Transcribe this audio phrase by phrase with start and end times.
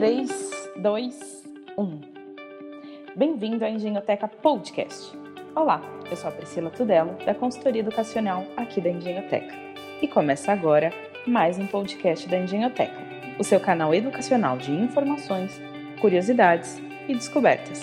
[0.00, 0.30] 3,
[0.78, 1.44] 2,
[1.76, 2.00] 1.
[3.14, 5.14] Bem-vindo à Engenhoteca Podcast.
[5.54, 9.54] Olá, eu sou a Priscila Tudelo, da consultoria educacional aqui da Engenhoteca.
[10.00, 10.90] E começa agora
[11.26, 12.96] mais um podcast da Engenhoteca,
[13.38, 15.60] o seu canal educacional de informações,
[16.00, 17.82] curiosidades e descobertas.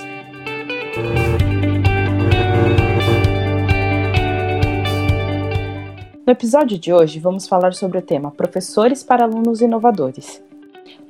[6.26, 10.47] No episódio de hoje, vamos falar sobre o tema Professores para Alunos Inovadores.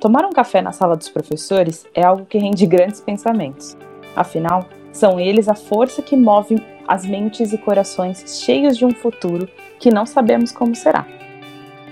[0.00, 3.76] Tomar um café na sala dos professores é algo que rende grandes pensamentos.
[4.14, 9.48] Afinal, são eles a força que move as mentes e corações cheios de um futuro
[9.80, 11.04] que não sabemos como será.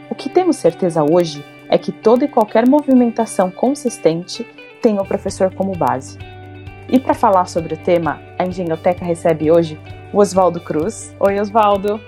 [0.09, 4.47] O que temos certeza hoje é que toda e qualquer movimentação consistente
[4.81, 6.17] tem o professor como base.
[6.89, 9.77] E para falar sobre o tema, a Engenhoteca recebe hoje
[10.13, 11.13] o Oswaldo Cruz.
[11.19, 12.01] Oi, Oswaldo!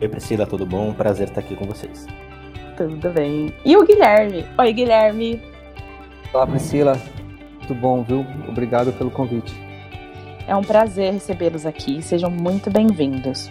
[0.00, 0.92] Oi, Priscila, tudo bom?
[0.92, 2.06] Prazer estar aqui com vocês.
[2.78, 3.52] Tudo bem.
[3.64, 4.46] E o Guilherme?
[4.56, 5.42] Oi, Guilherme.
[6.32, 6.96] Olá, Priscila.
[7.62, 8.24] Tudo bom, viu?
[8.48, 9.52] Obrigado pelo convite.
[10.46, 12.00] É um prazer recebê-los aqui.
[12.00, 13.50] Sejam muito bem-vindos.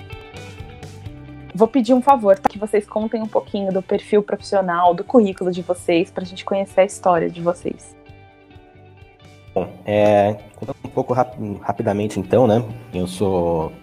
[1.54, 2.48] Vou pedir um favor, tá?
[2.48, 6.46] que vocês contem um pouquinho do perfil profissional, do currículo de vocês, para a gente
[6.46, 7.98] conhecer a história de vocês.
[9.54, 12.64] Bom, é, contando um pouco rap rapidamente então, né?
[12.94, 13.74] Eu sou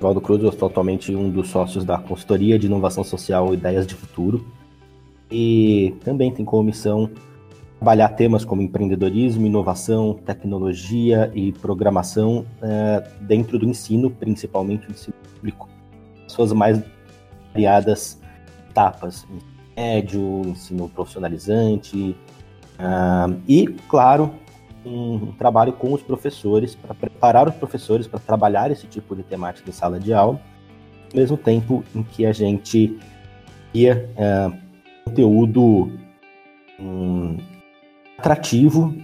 [0.00, 3.94] Valdo Cruz, eu sou atualmente um dos sócios da consultoria de inovação social Ideias de
[3.94, 4.55] Futuro.
[5.30, 7.10] E também tem como missão
[7.78, 15.14] trabalhar temas como empreendedorismo, inovação, tecnologia e programação é, dentro do ensino, principalmente o ensino
[15.34, 15.68] público.
[16.26, 16.82] Suas mais
[17.52, 18.20] variadas
[18.70, 22.16] etapas, ensino médio, ensino profissionalizante,
[22.78, 24.32] uh, e, claro,
[24.84, 29.68] um trabalho com os professores para preparar os professores para trabalhar esse tipo de temática
[29.68, 30.40] em sala de aula,
[31.12, 32.98] ao mesmo tempo em que a gente
[33.74, 34.65] ia uh,
[35.06, 35.90] conteúdo
[36.78, 37.38] um,
[38.18, 38.94] atrativo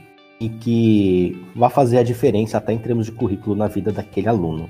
[0.41, 4.69] e que vai fazer a diferença até em termos de currículo na vida daquele aluno.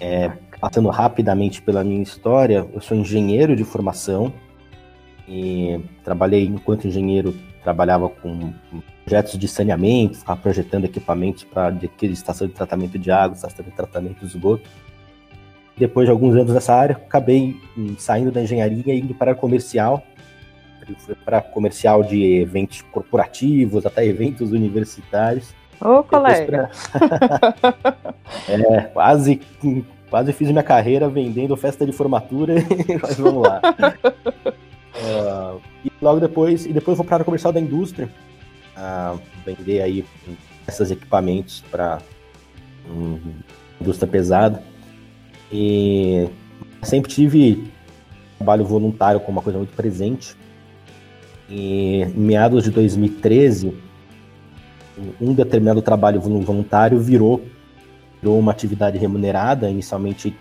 [0.00, 4.32] É, passando rapidamente pela minha história, eu sou engenheiro de formação
[5.28, 8.52] e trabalhei enquanto engenheiro trabalhava com
[9.04, 14.20] projetos de saneamento, ficava projetando equipamentos para estação de tratamento de água, estação de tratamento
[14.20, 14.68] de esgoto.
[15.76, 20.02] Depois de alguns anos nessa área, acabei hum, saindo da engenharia e indo para comercial.
[20.98, 25.54] Fui para comercial de eventos corporativos, até eventos universitários.
[25.80, 26.70] Ô, colega!
[26.92, 28.14] Pra...
[28.48, 29.40] é, quase,
[30.08, 32.54] quase fiz minha carreira vendendo festa de formatura,
[33.02, 33.60] mas vamos lá.
[34.94, 38.08] uh, e logo depois, e depois vou para a comercial da indústria,
[38.76, 40.04] a vender aí
[40.66, 41.98] esses equipamentos para
[42.88, 43.20] um,
[43.80, 44.62] indústria pesada.
[45.52, 46.28] E
[46.82, 47.70] sempre tive
[48.38, 50.36] trabalho voluntário como uma coisa muito presente.
[51.48, 53.72] Em meados de 2013,
[55.20, 57.42] um determinado trabalho voluntário virou,
[58.20, 60.36] virou uma atividade remunerada, inicialmente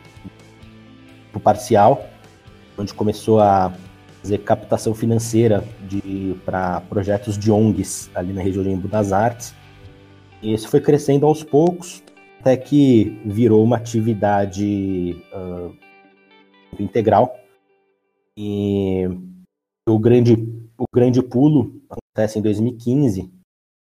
[1.44, 2.10] parcial,
[2.78, 3.74] onde começou a
[4.22, 5.64] fazer captação financeira
[6.44, 9.54] para projetos de ONGs ali na região de Embu das Artes.
[10.42, 12.02] E isso foi crescendo aos poucos,
[12.40, 15.76] até que virou uma atividade uh,
[16.80, 17.36] integral.
[18.38, 19.08] E
[19.88, 20.36] o grande,
[20.78, 23.32] o grande pulo acontece em 2015,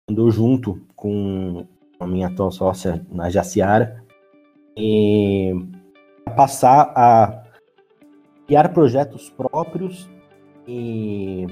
[0.06, 1.66] quando eu junto com
[1.98, 4.02] a minha atual sócia, na Jaciara,
[4.76, 5.52] e
[6.36, 7.44] passar a
[8.46, 10.08] criar projetos próprios
[10.66, 11.46] e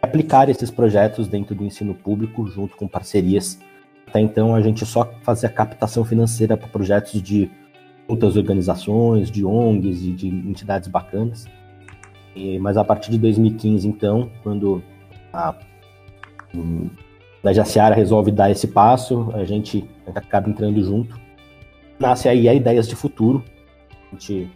[0.00, 3.58] aplicar esses projetos dentro do ensino público junto com parcerias.
[4.06, 7.50] Até então a gente só fazia captação financeira para projetos de
[8.06, 11.46] outras organizações, de ONGs e de entidades bacanas.
[12.34, 14.82] E, mas a partir de 2015, então, quando
[15.32, 15.54] a,
[17.44, 21.18] a Jaciara resolve dar esse passo, a gente acaba entrando junto.
[21.98, 23.44] Nasce aí a Ideias de Futuro.
[24.12, 24.50] A gente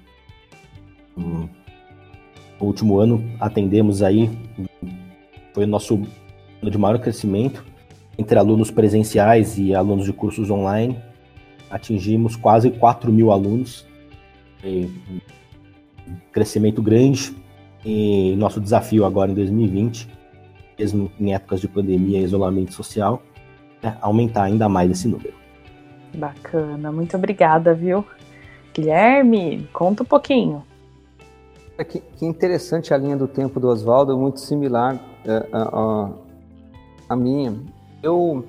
[1.16, 4.30] no último ano atendemos aí,
[5.54, 5.94] foi o nosso
[6.60, 7.64] ano de maior crescimento
[8.16, 10.98] entre alunos presenciais e alunos de cursos online.
[11.70, 13.86] Atingimos quase 4 mil alunos,
[14.64, 15.20] um
[16.32, 17.34] crescimento grande.
[17.84, 20.08] E nosso desafio agora em 2020,
[20.78, 23.22] mesmo em épocas de pandemia e isolamento social,
[23.82, 25.34] é aumentar ainda mais esse número.
[26.14, 28.04] Bacana, muito obrigada, viu?
[28.74, 30.64] Guilherme, conta um pouquinho.
[31.76, 36.10] É que, que, interessante a linha do tempo do Oswaldo, é muito similar é, a,
[37.08, 37.56] a, minha.
[38.02, 38.44] Eu,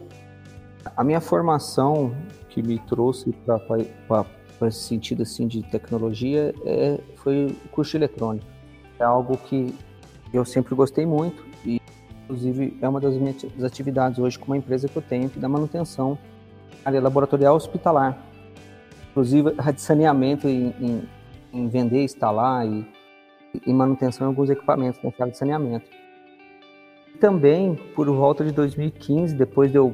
[0.98, 2.12] a minha formação
[2.50, 8.59] que me trouxe para esse sentido assim de tecnologia é, foi o curso de eletrônica.
[9.00, 9.74] É algo que
[10.34, 11.82] eu sempre gostei muito e
[12.24, 15.48] inclusive é uma das minhas atividades hoje com uma empresa que eu tenho que dá
[15.48, 16.18] manutenção
[16.84, 18.18] área laboratorial hospitalar.
[19.12, 21.10] Inclusive de saneamento em, em,
[21.52, 22.86] em vender, instalar e,
[23.66, 25.86] e manutenção em alguns equipamentos na área de saneamento.
[27.20, 29.94] Também, por volta de 2015, depois de eu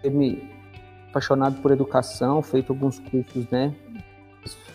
[0.00, 0.48] ter me
[1.08, 3.74] apaixonado por educação, feito alguns cursos, né?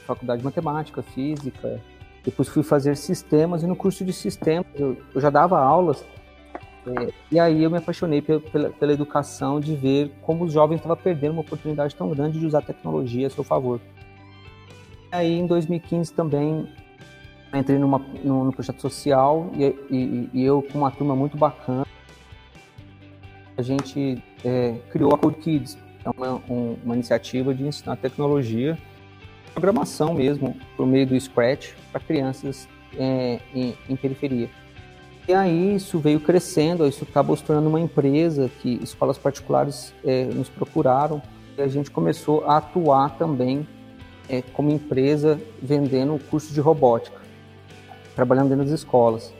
[0.05, 1.79] Faculdade de Matemática, Física,
[2.23, 6.03] depois fui fazer sistemas e no curso de sistemas eu, eu já dava aulas
[6.85, 10.77] é, e aí eu me apaixonei pela, pela, pela, educação de ver como os jovens
[10.77, 13.79] estavam perdendo uma oportunidade tão grande de usar tecnologia a seu favor.
[15.11, 16.67] E aí em 2015 também
[17.53, 21.85] entrei numa, num, num projeto social e, e, e, eu com uma turma muito bacana
[23.57, 28.77] a gente é, criou a Code Kids, é uma, um, uma iniciativa de ensinar tecnologia,
[29.53, 32.67] programação mesmo, por meio do Scratch para crianças
[32.97, 34.49] é, em, em periferia.
[35.27, 40.25] E aí isso veio crescendo, isso acabou se tornando uma empresa que escolas particulares é,
[40.25, 41.21] nos procuraram
[41.57, 43.67] e a gente começou a atuar também
[44.27, 47.19] é, como empresa vendendo curso de robótica,
[48.15, 49.33] trabalhando dentro das escolas.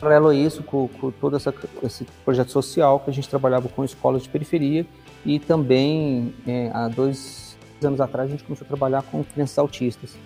[0.00, 3.84] Paralelo a isso, com, com todo essa, esse projeto social que a gente trabalhava com
[3.84, 4.86] escolas de periferia
[5.26, 7.49] e também é, há dois
[7.84, 10.16] anos atrás a gente começou a trabalhar com crianças autistas.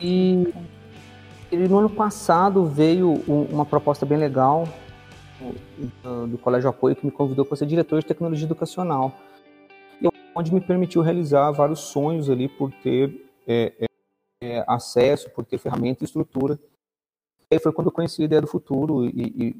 [0.00, 0.52] E
[1.52, 4.68] no ano passado veio uma proposta bem legal
[6.02, 9.14] do, do Colégio Apoio que me convidou para ser diretor de tecnologia educacional,
[10.34, 13.86] onde me permitiu realizar vários sonhos ali por ter é, é,
[14.42, 16.58] é, acesso, por ter ferramenta e estrutura.
[17.50, 19.56] E aí foi quando eu conheci a ideia do futuro e, e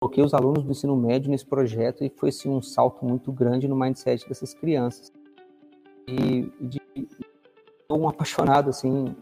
[0.00, 3.66] coloquei os alunos do ensino médio nesse projeto e foi assim, um salto muito grande
[3.68, 5.12] no mindset dessas crianças.
[6.08, 6.80] E, de,
[7.90, 9.14] um apaixonado assim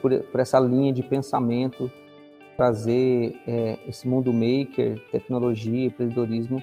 [0.00, 1.90] por, por essa linha de pensamento,
[2.56, 6.62] trazer é, esse mundo maker, tecnologia, empreendedorismo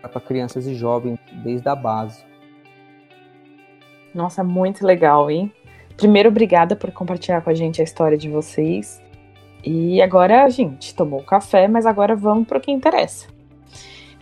[0.00, 2.24] para crianças e jovens desde a base.
[4.14, 5.52] Nossa, muito legal, hein?
[5.96, 9.02] Primeiro, obrigada por compartilhar com a gente a história de vocês.
[9.64, 13.28] E agora a gente tomou o café, mas agora vamos para o que interessa.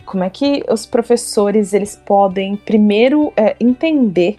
[0.05, 4.37] Como é que os professores eles podem primeiro é, entender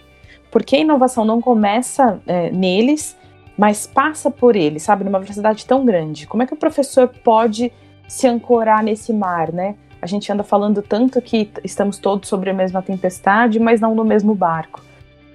[0.51, 3.17] por que a inovação não começa é, neles
[3.61, 6.25] mas passa por ele, sabe, numa velocidade tão grande.
[6.25, 7.71] Como é que o professor pode
[8.07, 9.75] se ancorar nesse mar, né?
[10.01, 14.03] A gente anda falando tanto que estamos todos sobre a mesma tempestade, mas não no
[14.03, 14.81] mesmo barco.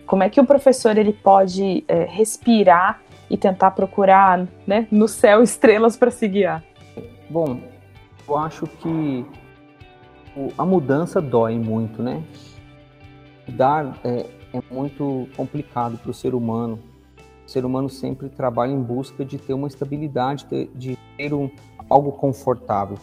[0.07, 5.41] Como é que o professor ele pode é, respirar e tentar procurar, né, no céu
[5.41, 6.65] estrelas para se guiar?
[7.31, 7.61] Bom,
[8.29, 9.25] eu acho que
[10.59, 12.23] a mudança dói muito, né?
[13.49, 14.27] Dar é,
[14.59, 16.79] é muito complicado para o ser humano
[17.47, 21.49] o ser humano sempre trabalha em busca de ter uma estabilidade, de ter um,
[21.89, 22.99] algo confortável.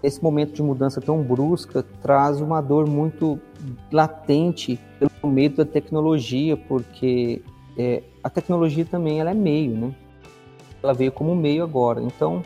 [0.00, 3.38] Esse momento de mudança tão brusca traz uma dor muito
[3.90, 7.42] latente pelo medo da tecnologia, porque
[7.76, 9.94] é, a tecnologia também ela é meio, né?
[10.82, 12.00] Ela veio como meio agora.
[12.00, 12.42] Então,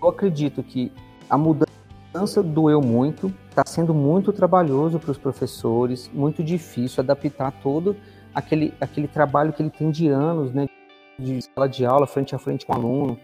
[0.00, 0.92] eu acredito que
[1.28, 1.63] a mudança
[2.44, 7.96] doeu muito, está sendo muito trabalhoso para os professores, muito difícil adaptar todo
[8.34, 10.66] aquele, aquele trabalho que ele tem de anos, né?
[11.18, 13.18] de sala de aula, frente a frente com o aluno,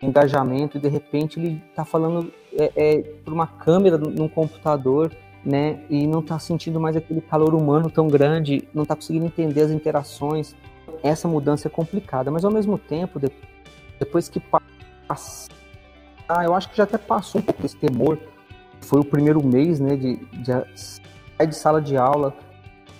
[0.00, 5.12] engajamento, e de repente ele está falando é, é, por uma câmera num computador,
[5.44, 9.62] né, e não está sentindo mais aquele calor humano tão grande, não está conseguindo entender
[9.62, 10.54] as interações.
[11.02, 13.20] Essa mudança é complicada, mas ao mesmo tempo,
[13.98, 15.48] depois que passa,
[16.28, 18.18] ah, eu acho que já até passou um pouco esse temor.
[18.80, 22.34] Foi o primeiro mês, né, de, de sair de sala de aula,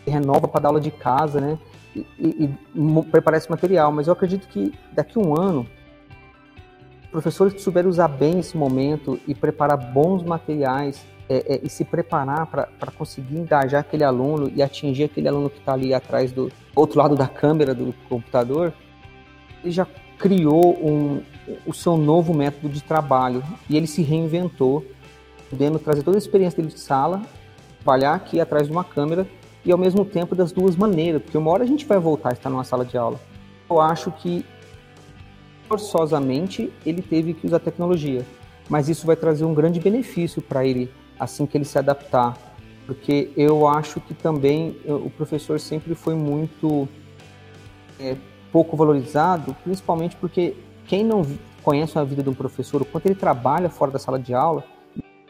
[0.07, 1.59] renova para dar aula de casa, né?
[1.95, 5.67] e, e preparar esse material, mas eu acredito que daqui a um ano,
[7.11, 11.85] professores que souberem usar bem esse momento e preparar bons materiais é, é, e se
[11.85, 16.51] preparar para conseguir engajar aquele aluno e atingir aquele aluno que está ali atrás do
[16.75, 18.73] outro lado da câmera do computador,
[19.63, 19.87] ele já
[20.19, 21.23] criou um,
[21.67, 23.43] o seu novo método de trabalho.
[23.69, 24.85] E ele se reinventou,
[25.51, 27.23] podendo trazer toda a experiência dele de sala,
[27.83, 29.27] trabalhar aqui atrás de uma câmera
[29.65, 32.33] e ao mesmo tempo das duas maneiras, porque uma hora a gente vai voltar a
[32.33, 33.21] estar numa sala de aula.
[33.69, 34.45] Eu acho que
[35.69, 38.25] forçosamente ele teve que usar tecnologia,
[38.69, 42.37] mas isso vai trazer um grande benefício para ele assim que ele se adaptar,
[42.87, 46.89] porque eu acho que também o professor sempre foi muito
[48.01, 48.17] é,
[48.51, 50.55] pouco valorizado, principalmente porque
[50.89, 51.23] quem não
[51.63, 54.65] conhece a vida de um professor, o quanto ele trabalha fora da sala de aula,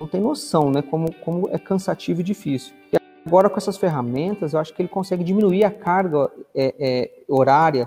[0.00, 2.74] não tem noção, né, como, como é cansativo e difícil.
[2.92, 2.98] E
[3.28, 7.86] Agora, com essas ferramentas, eu acho que ele consegue diminuir a carga é, é, horária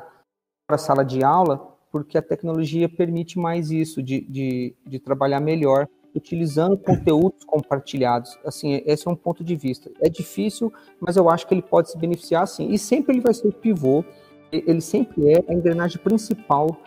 [0.68, 5.40] para a sala de aula, porque a tecnologia permite mais isso, de, de, de trabalhar
[5.40, 8.38] melhor utilizando conteúdos compartilhados.
[8.46, 9.90] Assim, esse é um ponto de vista.
[10.00, 12.70] É difícil, mas eu acho que ele pode se beneficiar sim.
[12.70, 14.06] E sempre ele vai ser o pivô,
[14.52, 16.78] ele sempre é a engrenagem principal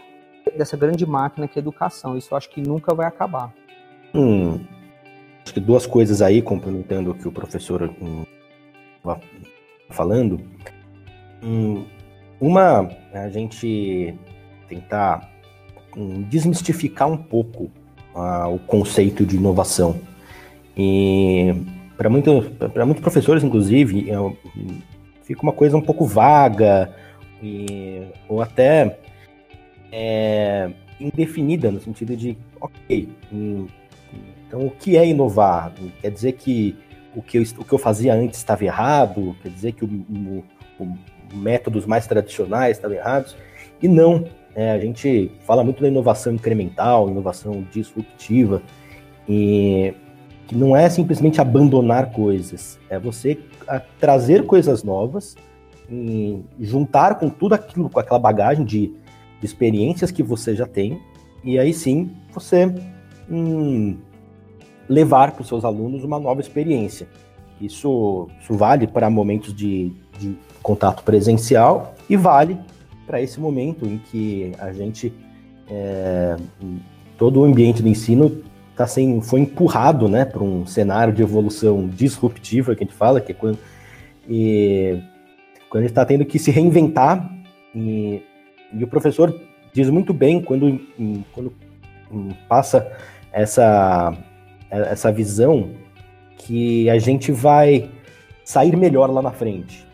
[0.50, 2.16] dessa grande máquina que é educação.
[2.16, 3.52] Isso eu acho que nunca vai acabar.
[4.14, 4.60] Hum,
[5.42, 9.42] acho que duas coisas aí, complementando o que o professor estava hum,
[9.90, 10.40] falando.
[11.42, 11.84] Hum,
[12.40, 14.14] uma, a gente
[14.68, 15.30] tentar
[15.96, 17.70] hum, desmistificar um pouco
[18.14, 20.00] uh, o conceito de inovação.
[20.76, 21.54] E
[21.96, 22.30] para muito,
[22.84, 24.16] muitos professores, inclusive, é,
[25.22, 26.92] fica uma coisa um pouco vaga
[27.42, 28.98] e, ou até
[29.96, 33.08] é, indefinida, no sentido de, ok,
[34.46, 35.72] então o que é inovar?
[36.00, 36.76] Quer dizer que
[37.14, 39.36] o que eu, o que eu fazia antes estava errado?
[39.40, 40.44] Quer dizer que o, o,
[40.80, 43.36] o métodos mais tradicionais estavam errados?
[43.80, 44.24] E não,
[44.56, 48.60] é, a gente fala muito da inovação incremental, inovação disruptiva,
[49.28, 49.94] e
[50.48, 53.38] que não é simplesmente abandonar coisas, é você
[54.00, 55.36] trazer coisas novas,
[56.58, 58.92] juntar com tudo aquilo, com aquela bagagem de
[59.44, 61.00] experiências que você já tem,
[61.42, 62.72] e aí sim você
[63.30, 63.96] hum,
[64.88, 67.06] levar para os seus alunos uma nova experiência.
[67.60, 72.58] Isso, isso vale para momentos de, de contato presencial e vale
[73.06, 75.12] para esse momento em que a gente
[75.70, 76.36] é,
[77.16, 78.42] todo o ambiente do ensino
[78.76, 83.20] tá sem, foi empurrado né, para um cenário de evolução disruptiva que a gente fala,
[83.20, 83.58] que é quando,
[84.28, 84.98] e,
[85.70, 87.32] quando a gente está tendo que se reinventar
[87.74, 88.22] e,
[88.74, 89.34] e, o professor
[89.72, 90.80] diz muito bem quando,
[91.32, 91.52] quando
[92.48, 92.90] passa
[93.32, 94.16] essa,
[94.70, 95.70] essa visão
[96.36, 97.90] que a gente vai
[98.44, 99.84] sair melhor lá na frente.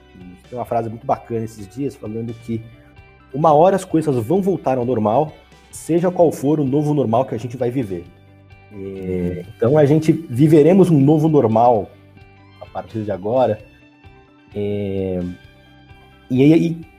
[0.48, 2.60] Tem uma frase muito bacana esses dias falando que
[3.32, 5.32] uma hora as coisas vão voltar ao normal,
[5.70, 8.04] seja qual for o novo normal que a gente vai viver.
[8.72, 11.90] E, então a gente viveremos um novo normal
[12.60, 13.58] a partir de agora.
[14.54, 15.20] E,
[16.28, 16.89] e, e,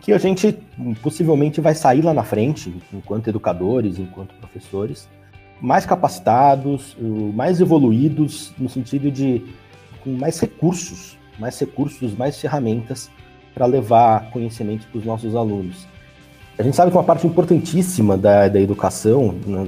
[0.00, 0.58] que a gente
[1.02, 5.08] possivelmente vai sair lá na frente, enquanto educadores, enquanto professores,
[5.60, 6.96] mais capacitados,
[7.34, 9.42] mais evoluídos, no sentido de
[10.04, 13.10] com mais recursos, mais recursos, mais ferramentas
[13.54, 15.86] para levar conhecimento para os nossos alunos.
[16.58, 19.66] A gente sabe que uma parte importantíssima da, da educação, na,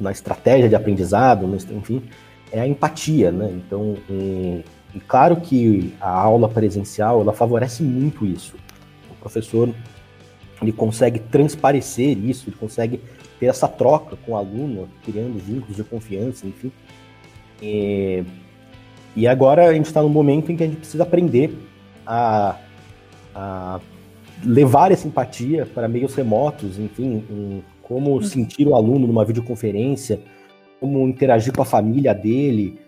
[0.00, 2.02] na estratégia de aprendizado, enfim,
[2.50, 3.50] é a empatia, né?
[3.52, 4.64] Então, e,
[4.94, 8.54] e claro que a aula presencial, ela favorece muito isso.
[9.26, 9.74] Professor,
[10.62, 13.00] ele consegue transparecer isso, ele consegue
[13.38, 16.72] ter essa troca com o aluno, criando vínculos de confiança, enfim.
[17.60, 18.24] E,
[19.14, 21.56] e agora a gente está no momento em que a gente precisa aprender
[22.06, 22.56] a
[23.36, 23.80] a
[24.44, 30.20] levar essa empatia para meios remotos, enfim, em como sentir o aluno numa videoconferência,
[30.80, 32.78] como interagir com a família dele,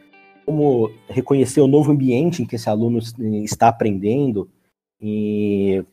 [0.44, 2.98] como reconhecer o novo ambiente em que esse aluno
[3.44, 4.48] está aprendendo
[5.00, 5.84] e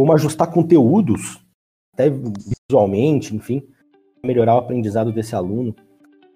[0.00, 1.44] como ajustar conteúdos,
[1.92, 3.62] até visualmente, enfim,
[4.24, 5.76] melhorar o aprendizado desse aluno.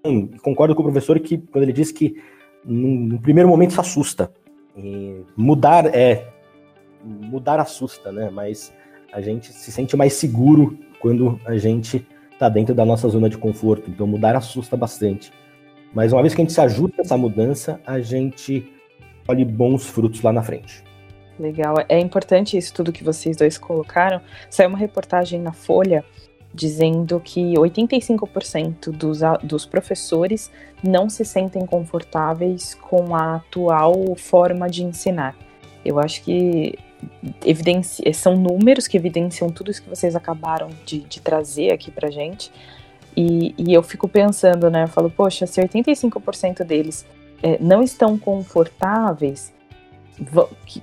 [0.04, 2.22] Hum, concordo com o professor que quando ele diz que
[2.62, 4.30] no primeiro momento se assusta.
[4.76, 6.30] E mudar é
[7.02, 8.28] mudar assusta, né?
[8.28, 8.70] Mas
[9.10, 13.38] a gente se sente mais seguro quando a gente está dentro da nossa zona de
[13.38, 13.90] conforto.
[13.90, 15.32] Então mudar assusta bastante.
[15.94, 18.70] Mas uma vez que a gente se ajusta a essa mudança, a gente
[19.26, 20.84] colhe bons frutos lá na frente.
[21.38, 21.74] Legal.
[21.88, 24.20] É importante isso tudo que vocês dois colocaram.
[24.48, 26.04] Saiu uma reportagem na Folha
[26.54, 30.50] dizendo que 85% dos, dos professores
[30.82, 35.36] não se sentem confortáveis com a atual forma de ensinar.
[35.84, 36.78] Eu acho que
[37.44, 42.10] evidencia, são números que evidenciam tudo isso que vocês acabaram de, de trazer aqui pra
[42.10, 42.52] gente.
[43.16, 44.84] E, e, eu fico pensando, né?
[44.84, 47.06] Eu falo, poxa, se 85% deles
[47.42, 49.52] é, não estão confortáveis,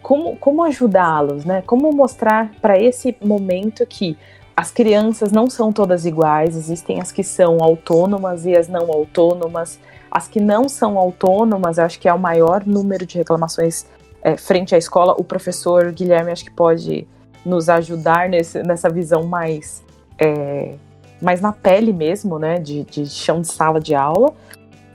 [0.01, 1.61] como, como ajudá-los, né?
[1.65, 4.17] Como mostrar para esse momento que
[4.55, 9.79] as crianças não são todas iguais, existem as que são autônomas e as não autônomas.
[10.09, 13.85] As que não são autônomas, acho que é o maior número de reclamações
[14.21, 17.07] é, frente à escola, o professor Guilherme acho que pode
[17.45, 19.83] nos ajudar nesse, nessa visão mais,
[20.19, 20.75] é,
[21.21, 24.33] mais na pele mesmo, né, de, de chão de sala de aula,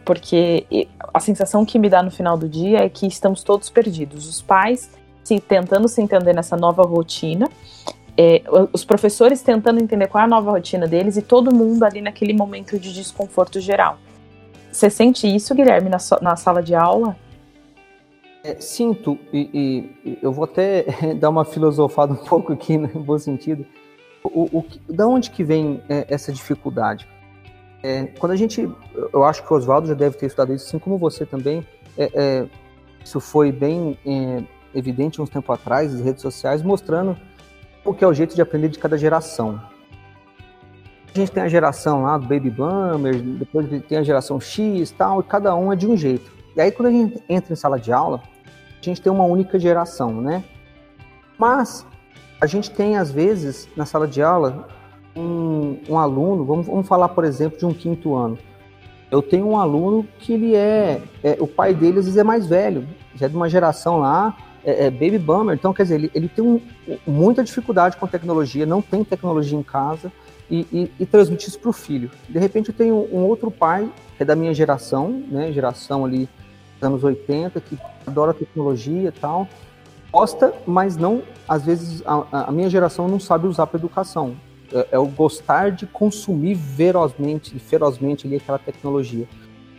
[0.07, 4.27] porque a sensação que me dá no final do dia é que estamos todos perdidos.
[4.29, 4.89] Os pais
[5.25, 7.51] se tentando se entender nessa nova rotina,
[8.17, 12.01] é, os professores tentando entender qual é a nova rotina deles e todo mundo ali
[12.01, 13.99] naquele momento de desconforto geral.
[14.71, 17.17] Você sente isso, Guilherme, na, so, na sala de aula?
[18.45, 20.85] É, sinto, e, e, eu vou até
[21.19, 23.67] dar uma filosofada um pouco aqui, no bom sentido.
[24.23, 27.09] O, o, da onde que vem é, essa dificuldade?
[27.87, 28.69] É, quando a gente,
[29.13, 31.65] eu acho que o Oswaldo já deve ter estudado isso, assim como você também.
[31.97, 32.47] É, é,
[33.05, 34.43] isso foi bem é,
[34.75, 37.17] evidente uns tempo atrás, nas redes sociais, mostrando
[37.85, 39.63] o que é o jeito de aprender de cada geração.
[41.15, 45.21] A gente tem a geração lá do Baby Boomer, depois tem a geração X tal,
[45.21, 46.29] e cada um é de um jeito.
[46.57, 48.21] E aí quando a gente entra em sala de aula,
[48.81, 50.43] a gente tem uma única geração, né?
[51.39, 51.87] Mas
[52.41, 54.67] a gente tem, às vezes, na sala de aula,
[55.17, 58.39] um, um aluno, vamos, vamos falar, por exemplo, de um quinto ano.
[59.11, 62.47] Eu tenho um aluno que ele é, é, o pai dele às vezes é mais
[62.47, 66.11] velho, já é de uma geração lá, é, é baby boomer, então quer dizer, ele,
[66.13, 66.61] ele tem um,
[67.07, 70.13] muita dificuldade com tecnologia, não tem tecnologia em casa
[70.51, 72.11] e, e, e transmite isso para o filho.
[72.29, 76.29] De repente eu tenho um outro pai, que é da minha geração, né, geração ali
[76.75, 79.47] dos anos 80, que adora tecnologia e tal,
[80.13, 84.35] gosta, mas não, às vezes a, a minha geração não sabe usar para educação.
[84.73, 89.27] É, é, o gostar de consumir ferozmente, ferozmente ali aquela tecnologia.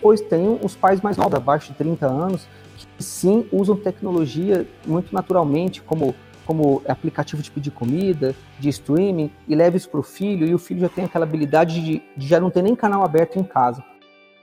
[0.02, 5.14] Pois tem os pais mais novos, abaixo de 30 anos, que sim usam tecnologia muito
[5.14, 6.16] naturalmente, como,
[6.46, 10.60] como aplicativo de pedir comida, de streaming, e leva isso para o filho, e o
[10.60, 13.84] filho já tem aquela habilidade de, de já não ter nem canal aberto em casa.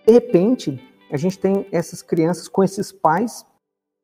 [0.06, 0.78] De repente,
[1.10, 3.46] a gente tem essas crianças com esses pais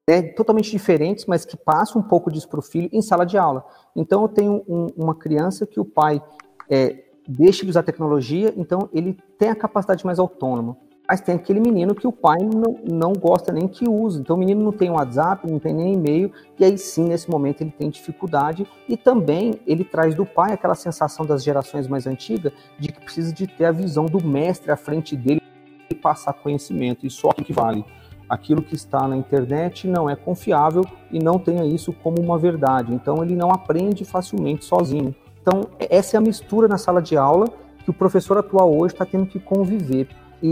[0.08, 3.38] né, totalmente diferentes, mas que passam um pouco disso para o filho em sala de
[3.38, 3.64] aula.
[3.94, 6.22] Então, eu tenho um, uma criança que o pai
[6.68, 10.76] é, deixa de usar tecnologia, então ele tem a capacidade mais autônoma.
[11.08, 14.20] Mas tem aquele menino que o pai não, não gosta nem que use.
[14.20, 17.62] Então, o menino não tem WhatsApp, não tem nem e-mail, e aí sim, nesse momento,
[17.62, 18.64] ele tem dificuldade.
[18.88, 23.32] E também ele traz do pai aquela sensação das gerações mais antigas de que precisa
[23.32, 25.42] de ter a visão do mestre à frente dele
[25.90, 27.04] e passar conhecimento.
[27.04, 27.84] E só que vale
[28.30, 32.94] aquilo que está na internet não é confiável e não tenha isso como uma verdade.
[32.94, 35.12] Então ele não aprende facilmente sozinho.
[35.42, 37.48] Então essa é a mistura na sala de aula
[37.82, 40.06] que o professor atual hoje está tendo que conviver.
[40.40, 40.48] E,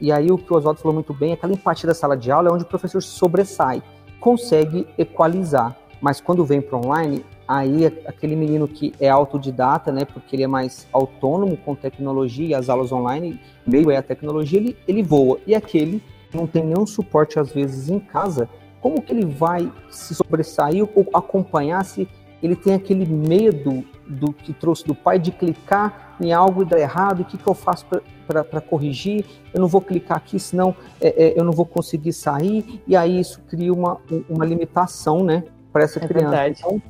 [0.00, 2.32] e, e, aí o que o Oswaldo falou muito bem, aquela empatia da sala de
[2.32, 3.80] aula é onde o professor sobressai,
[4.18, 5.76] consegue equalizar.
[6.00, 10.48] Mas quando vem para online, aí aquele menino que é autodidata, né, porque ele é
[10.48, 15.38] mais autônomo com tecnologia e as aulas online, meio é a tecnologia, ele, ele voa.
[15.46, 16.02] E aquele
[16.36, 18.48] não tem nenhum suporte às vezes em casa,
[18.80, 22.08] como que ele vai se sobressair ou acompanhar se
[22.42, 26.78] ele tem aquele medo do que trouxe do pai de clicar em algo e dar
[26.78, 27.86] errado, o que, que eu faço
[28.26, 29.24] para corrigir?
[29.52, 33.20] Eu não vou clicar aqui, senão é, é, eu não vou conseguir sair, e aí
[33.20, 36.30] isso cria uma, uma limitação né, para essa é criança.
[36.30, 36.60] Verdade.
[36.60, 36.82] Então,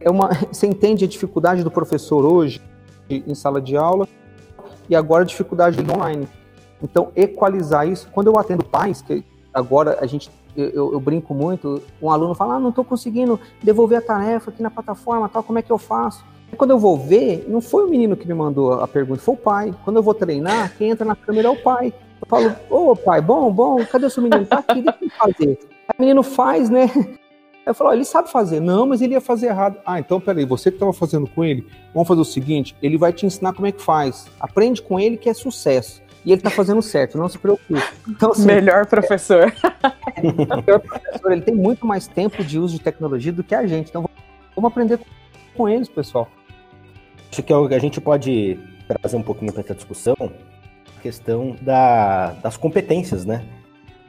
[0.00, 2.60] é uma, você entende a dificuldade do professor hoje
[3.08, 4.08] em sala de aula
[4.88, 6.26] e agora a dificuldade online.
[6.82, 8.08] Então, equalizar isso.
[8.12, 12.54] Quando eu atendo pais, que agora a gente, eu, eu brinco muito, um aluno fala,
[12.54, 15.78] ah, não estou conseguindo devolver a tarefa aqui na plataforma, tal, como é que eu
[15.78, 16.24] faço?
[16.52, 19.34] E quando eu vou ver, não foi o menino que me mandou a pergunta, foi
[19.34, 19.74] o pai.
[19.84, 21.92] Quando eu vou treinar, quem entra na câmera é o pai.
[22.20, 24.46] Eu falo, ô pai, bom, bom, cadê o seu menino?
[24.46, 25.58] Tá aqui, deixa ele fazer.
[25.88, 26.90] Aí o menino faz, né?
[27.66, 28.60] Eu falo, ele sabe fazer.
[28.60, 29.76] Não, mas ele ia fazer errado.
[29.84, 33.12] Ah, então peraí, você que estava fazendo com ele, vamos fazer o seguinte: ele vai
[33.12, 34.28] te ensinar como é que faz.
[34.38, 37.80] Aprende com ele que é sucesso e ele tá fazendo certo, não se preocupe.
[38.08, 39.54] Então, assim, melhor professor.
[40.16, 43.64] É, melhor professor, ele tem muito mais tempo de uso de tecnologia do que a
[43.64, 43.90] gente.
[43.90, 44.08] Então
[44.56, 44.98] vamos aprender
[45.54, 46.28] com eles, pessoal.
[47.30, 48.58] Acho que é a gente pode
[48.88, 53.44] trazer um pouquinho para essa discussão a questão da, das competências, né?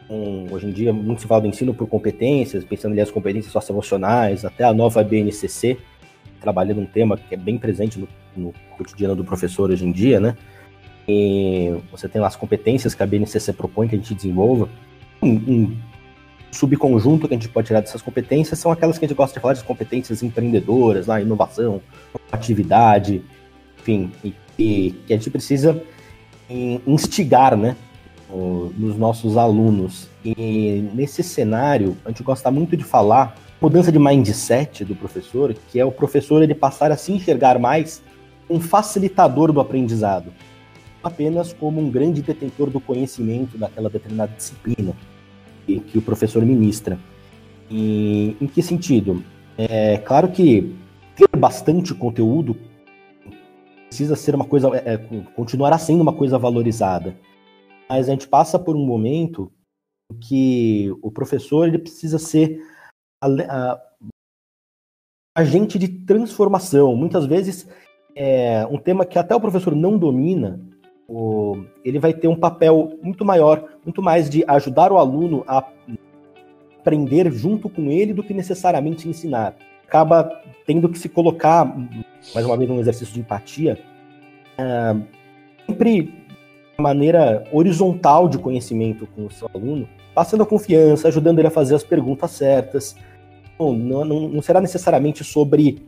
[0.10, 3.52] Um, hoje em dia, muito se fala do ensino por competências, pensando ali as competências
[3.52, 5.78] socioemocionais, até a nova BNCC,
[6.40, 10.20] trabalhando um tema que é bem presente no, no cotidiano do professor hoje em dia,
[10.20, 10.36] né?
[11.08, 14.68] E você tem lá as competências que a BNCC propõe que a gente desenvolva.
[15.22, 15.78] Um, um,
[16.52, 19.42] subconjunto que a gente pode tirar dessas competências são aquelas que a gente gosta de
[19.42, 21.82] falar de competências empreendedoras, lá, inovação,
[22.32, 23.22] atividade,
[23.78, 25.82] enfim, e, e que a gente precisa
[26.86, 27.76] instigar, né,
[28.78, 30.08] nos nossos alunos.
[30.24, 35.80] E nesse cenário, a gente gosta muito de falar mudança de mindset do professor, que
[35.80, 38.02] é o professor ele passar a se enxergar mais
[38.50, 40.32] um facilitador do aprendizado
[41.04, 44.94] apenas como um grande detentor do conhecimento daquela determinada disciplina
[45.66, 46.98] que, que o professor ministra.
[47.70, 49.24] E em que sentido?
[49.58, 50.76] É claro que
[51.16, 52.56] ter bastante conteúdo
[53.88, 54.98] precisa ser uma coisa, é, é
[55.36, 57.16] continuará sendo uma coisa valorizada.
[57.90, 59.52] Mas a gente passa por um momento
[60.22, 62.62] que o professor ele precisa ser
[63.22, 63.82] a, a,
[65.36, 66.96] agente de transformação.
[66.96, 67.68] Muitas vezes
[68.16, 70.60] é um tema que até o professor não domina,
[71.08, 75.64] o, ele vai ter um papel muito maior, muito mais de ajudar o aluno a
[76.80, 79.56] aprender junto com ele do que necessariamente ensinar.
[79.88, 81.66] Acaba tendo que se colocar,
[82.36, 83.80] mais uma vez, num exercício de empatia,
[84.60, 85.02] uh,
[85.66, 86.14] sempre
[86.78, 91.76] maneira horizontal de conhecimento com o seu aluno, passando a confiança, ajudando ele a fazer
[91.76, 92.96] as perguntas certas.
[93.60, 95.82] Não, não, não será necessariamente sobre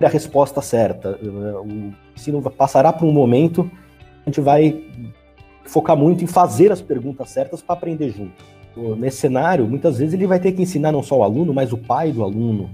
[0.00, 1.18] a resposta certa.
[1.20, 3.70] O ensino passará por um momento,
[4.30, 4.82] gente vai
[5.64, 8.32] focar muito em fazer as perguntas certas para aprender junto.
[8.96, 11.76] Nesse cenário, muitas vezes ele vai ter que ensinar não só o aluno, mas o
[11.76, 12.70] pai do aluno.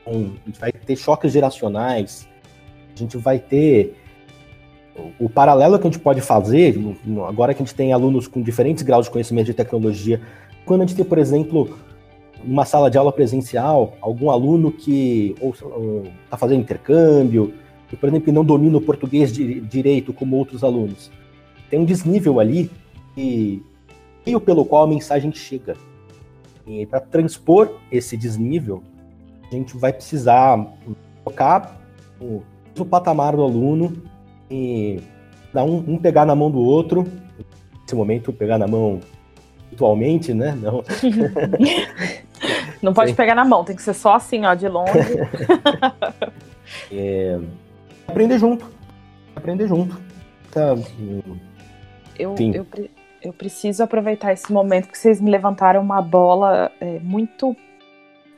[0.00, 2.26] Então, a gente vai ter choques geracionais,
[2.94, 3.94] a gente vai ter
[5.20, 6.74] o paralelo que a gente pode fazer,
[7.28, 10.20] agora que a gente tem alunos com diferentes graus de conhecimento de tecnologia,
[10.64, 11.76] quando a gente tem, por exemplo,
[12.42, 15.34] uma sala de aula presencial, algum aluno que
[16.24, 17.52] está fazendo intercâmbio,
[17.88, 21.10] que, por exemplo, não domina o português de, direito como outros alunos.
[21.70, 22.70] Tem um desnível ali
[23.16, 23.62] e
[24.24, 25.76] meio pelo qual a mensagem chega.
[26.66, 28.82] E para transpor esse desnível,
[29.50, 30.66] a gente vai precisar
[31.24, 31.80] tocar
[32.20, 32.42] o,
[32.76, 33.92] o patamar do aluno
[34.50, 35.00] e
[35.52, 37.06] dar um, um, pegar na mão do outro.
[37.82, 39.00] Nesse momento, pegar na mão
[39.70, 40.58] virtualmente, né?
[40.60, 40.82] Não,
[42.82, 43.16] Não pode Sim.
[43.16, 44.92] pegar na mão, tem que ser só assim, ó, de longe.
[46.92, 47.38] é,
[48.06, 48.70] aprender junto.
[49.34, 50.00] Aprender junto.
[50.50, 50.74] Tá,
[52.18, 52.66] eu, eu,
[53.22, 57.54] eu, preciso aproveitar esse momento que vocês me levantaram uma bola é, muito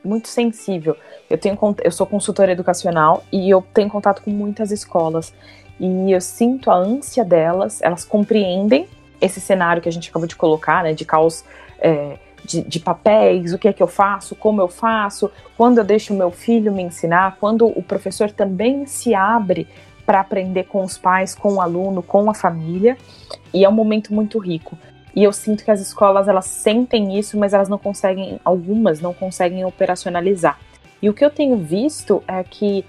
[0.03, 0.95] muito sensível.
[1.29, 5.33] Eu tenho eu sou consultora educacional e eu tenho contato com muitas escolas
[5.79, 8.87] e eu sinto a ânsia delas, elas compreendem
[9.21, 11.43] esse cenário que a gente acabou de colocar, né, de caos
[11.79, 12.17] é,
[12.49, 16.13] de, de, papéis, o que é que eu faço, como eu faço, quando eu deixo
[16.13, 19.67] o meu filho me ensinar, quando o professor também se abre
[20.05, 22.97] para aprender com os pais, com o aluno, com a família,
[23.53, 24.75] e é um momento muito rico.
[25.15, 29.13] E eu sinto que as escolas elas sentem isso, mas elas não conseguem, algumas não
[29.13, 30.57] conseguem operacionalizar.
[31.01, 32.83] E o que eu tenho visto é que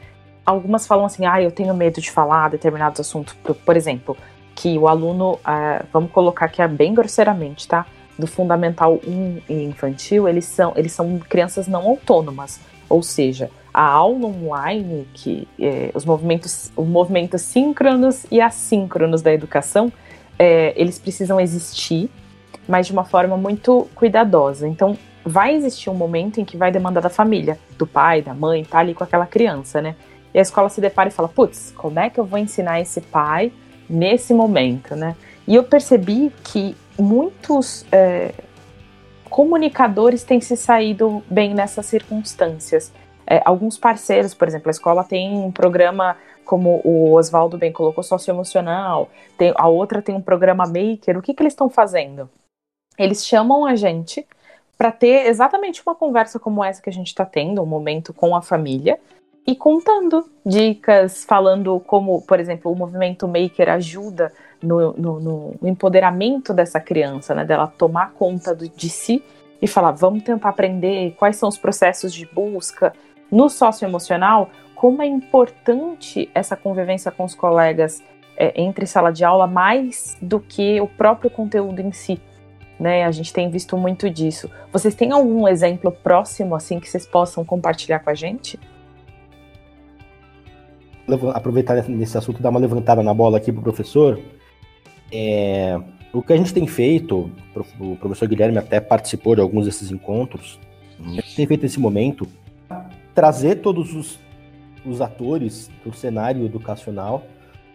[0.44, 4.16] algumas falam assim, ah, eu tenho medo de falar determinados assuntos, por, por exemplo,
[4.54, 7.86] que o aluno, uh, vamos colocar aqui bem grosseiramente, tá?
[8.20, 13.84] Do Fundamental 1 e infantil, eles são, eles são crianças não autônomas, ou seja, a
[13.84, 19.92] aula online, que é, os movimentos, os movimentos síncronos e assíncronos da educação,
[20.38, 22.10] é, eles precisam existir,
[22.68, 24.66] mas de uma forma muito cuidadosa.
[24.66, 28.64] Então, vai existir um momento em que vai demandar da família, do pai, da mãe,
[28.64, 29.94] tá ali com aquela criança, né?
[30.32, 33.00] E a escola se depara e fala: putz, como é que eu vou ensinar esse
[33.00, 33.52] pai
[33.88, 35.16] nesse momento, né?
[35.50, 38.32] E eu percebi que muitos é,
[39.28, 42.92] comunicadores têm se saído bem nessas circunstâncias.
[43.26, 48.04] É, alguns parceiros, por exemplo, a escola tem um programa como o Oswaldo bem colocou,
[48.04, 51.18] socioemocional, tem, a outra tem um programa maker.
[51.18, 52.30] O que, que eles estão fazendo?
[52.96, 54.24] Eles chamam a gente
[54.78, 58.36] para ter exatamente uma conversa como essa que a gente está tendo, um momento com
[58.36, 59.00] a família,
[59.44, 66.52] e contando dicas, falando como, por exemplo, o movimento maker ajuda no, no, no empoderamento
[66.52, 67.44] dessa criança, né?
[67.44, 69.22] Dela tomar conta do, de si
[69.60, 72.92] e falar, vamos tentar aprender quais são os processos de busca.
[73.30, 78.02] No socioemocional, como é importante essa convivência com os colegas
[78.36, 82.20] é, entre sala de aula mais do que o próprio conteúdo em si.
[82.78, 84.50] Né, a gente tem visto muito disso.
[84.72, 88.58] Vocês têm algum exemplo próximo assim que vocês possam compartilhar com a gente?
[91.34, 94.18] aproveitar nesse assunto dar uma levantada na bola aqui para o professor.
[95.12, 95.78] É,
[96.12, 97.30] o que a gente tem feito,
[97.78, 100.58] o professor Guilherme até participou de alguns desses encontros,
[101.04, 102.26] a gente tem feito nesse momento
[103.14, 104.18] trazer todos os,
[104.84, 107.24] os atores do cenário educacional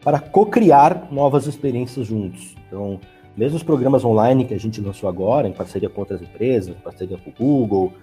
[0.04, 2.56] para co-criar novas experiências juntos.
[2.68, 3.00] Então,
[3.36, 6.80] mesmo os programas online que a gente lançou agora, em parceria com outras empresas, em
[6.80, 7.94] parceria com o Google,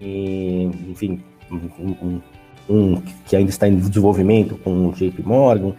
[0.00, 1.56] e, enfim, um,
[2.02, 2.20] um,
[2.68, 5.74] um que ainda está em desenvolvimento com o JP Morgan,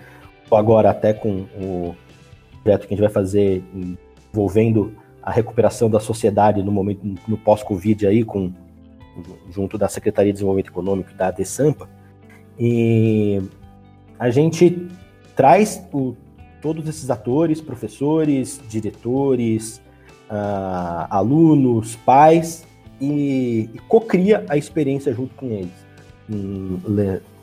[0.52, 1.96] agora até com o
[2.64, 3.64] projeto que a gente vai fazer
[4.32, 8.52] envolvendo a recuperação da sociedade no momento no pós-Covid aí, com,
[9.52, 11.90] junto da Secretaria de Desenvolvimento Econômico da ADESAMPA.
[12.60, 13.42] E
[14.20, 14.88] a gente
[15.36, 16.16] traz o,
[16.62, 19.82] todos esses atores, professores, diretores,
[20.30, 22.66] uh, alunos, pais,
[23.00, 25.84] e, e co-cria a experiência junto com eles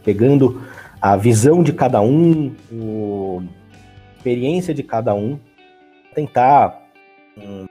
[0.05, 0.63] pegando
[1.01, 3.43] a visão de cada um, a
[4.21, 5.39] experiência de cada um,
[6.15, 6.87] tentar
[7.39, 7.65] um,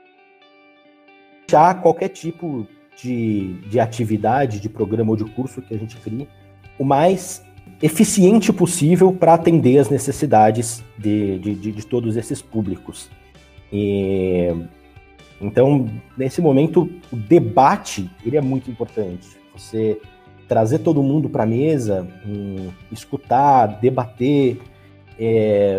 [1.46, 2.66] deixar qualquer tipo
[3.00, 6.28] de, de atividade, de programa ou de curso que a gente crie
[6.76, 7.44] o mais
[7.80, 13.08] eficiente possível para atender as necessidades de, de, de, de todos esses públicos.
[13.72, 14.48] E,
[15.40, 15.86] então,
[16.18, 19.28] nesse momento, o debate ele é muito importante.
[19.54, 20.00] Você
[20.48, 24.60] trazer todo mundo para a mesa, um, escutar, debater,
[25.20, 25.78] é,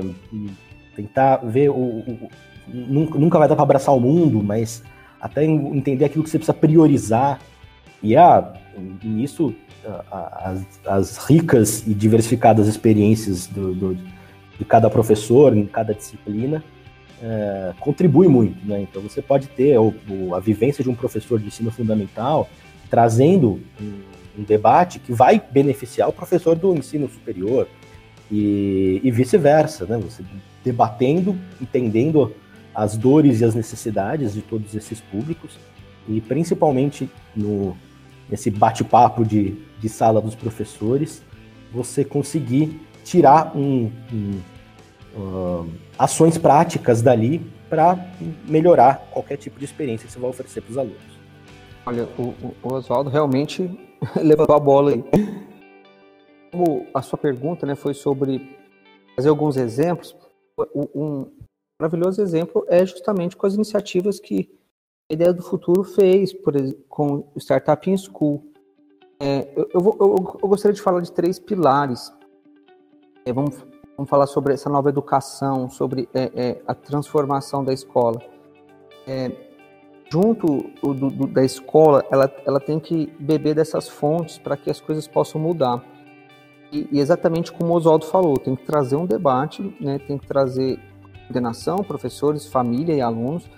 [0.96, 2.30] tentar ver o, o,
[2.68, 4.84] nunca vai dar para abraçar o mundo, mas
[5.20, 7.40] até entender aquilo que você precisa priorizar.
[8.04, 8.54] E ah,
[9.04, 9.54] nisso,
[10.12, 16.64] as, as ricas e diversificadas experiências do, do, de cada professor, em cada disciplina,
[17.22, 18.66] é, contribui muito.
[18.66, 18.82] Né?
[18.82, 22.48] Então, você pode ter o, o, a vivência de um professor de ensino fundamental
[22.90, 27.68] trazendo um, um debate que vai beneficiar o professor do ensino superior
[28.32, 29.98] e, e vice-versa, né?
[29.98, 30.24] Você
[30.64, 32.34] debatendo, entendendo
[32.74, 35.60] as dores e as necessidades de todos esses públicos
[36.08, 37.76] e principalmente no
[38.30, 41.22] nesse bate-papo de, de sala dos professores,
[41.70, 44.40] você conseguir tirar um, um,
[45.18, 48.00] uh, ações práticas dali para
[48.48, 51.12] melhorar qualquer tipo de experiência que você vai oferecer para os alunos.
[51.86, 53.70] Olha, o, o Oswaldo realmente
[54.16, 55.04] levantou a bola aí.
[56.52, 58.58] Como a sua pergunta né, foi sobre
[59.16, 60.16] fazer alguns exemplos,
[60.94, 61.32] um
[61.80, 64.50] maravilhoso exemplo é justamente com as iniciativas que
[65.10, 66.54] a Ideia do Futuro fez por,
[66.88, 68.46] com o Startup in School.
[69.20, 72.14] É, eu, eu, eu, eu, gostaria de falar de três pilares.
[73.26, 73.58] É, vamos,
[73.98, 78.22] vamos falar sobre essa nova educação, sobre é, é a transformação da escola.
[79.06, 79.32] É,
[80.12, 84.80] junto do, do, da escola, ela, ela tem que beber dessas fontes para que as
[84.80, 85.84] coisas possam mudar.
[86.72, 90.26] E, e, exatamente como o Oswaldo falou, tem que trazer um debate, né, tem que
[90.26, 90.80] trazer
[91.28, 93.50] coordenação, professores, família e alunos,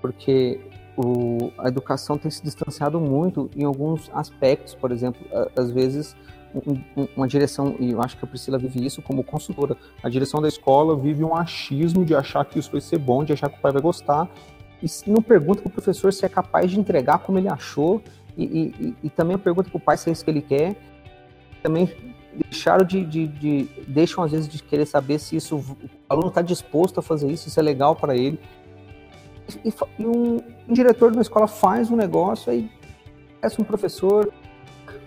[0.00, 0.60] porque
[0.96, 5.20] o, a educação tem se distanciado muito em alguns aspectos, por exemplo,
[5.56, 6.16] às vezes
[6.54, 10.40] um, uma direção, e eu acho que a Priscila vive isso como consultora, a direção
[10.40, 13.58] da escola vive um achismo de achar que isso vai ser bom, de achar que
[13.58, 14.28] o pai vai gostar,
[14.82, 18.02] e não pergunta para o professor se é capaz de entregar como ele achou,
[18.36, 20.76] e, e, e também pergunta para o pai se é isso que ele quer,
[21.62, 21.88] também
[22.34, 25.76] deixaram de, de, de, deixam às vezes de querer saber se isso o
[26.08, 28.38] aluno está disposto a fazer isso, isso é legal para ele.
[29.64, 29.68] E,
[29.98, 30.36] e um,
[30.68, 32.70] um, diretor de uma escola faz um negócio aí
[33.40, 34.32] peça um professor,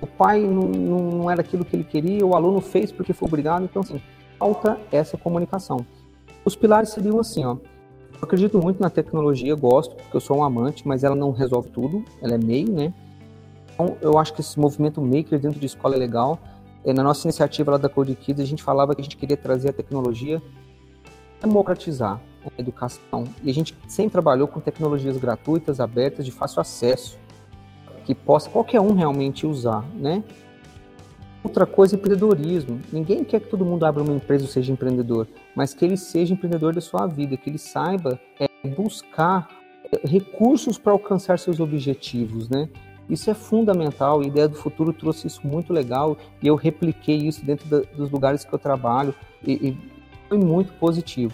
[0.01, 3.63] o pai não, não, era aquilo que ele queria, o aluno fez porque foi obrigado,
[3.63, 4.01] então assim
[4.37, 5.85] falta essa comunicação.
[6.43, 7.53] Os pilares seriam assim, ó.
[7.53, 11.69] Eu acredito muito na tecnologia, gosto, porque eu sou um amante, mas ela não resolve
[11.69, 12.93] tudo, ela é meio, né?
[13.73, 16.39] Então, eu acho que esse movimento maker dentro de escola é legal
[16.93, 19.69] na nossa iniciativa lá da Code Kids, a gente falava que a gente queria trazer
[19.69, 20.41] a tecnologia,
[21.41, 23.23] democratizar a educação.
[23.43, 27.17] E a gente sempre trabalhou com tecnologias gratuitas, abertas, de fácil acesso,
[28.05, 30.23] que possa qualquer um realmente usar, né?
[31.43, 32.81] Outra coisa é empreendedorismo.
[32.91, 36.33] Ninguém quer que todo mundo abra uma empresa ou seja empreendedor, mas que ele seja
[36.33, 39.47] empreendedor da sua vida, que ele saiba é, buscar
[39.91, 42.67] é, recursos para alcançar seus objetivos, né?
[43.09, 44.21] Isso é fundamental.
[44.21, 48.09] A ideia do futuro trouxe isso muito legal e eu repliquei isso dentro da, dos
[48.09, 49.13] lugares que eu trabalho
[49.43, 49.77] e, e
[50.27, 51.33] foi muito positivo.